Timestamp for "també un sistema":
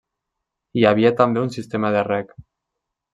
1.19-1.91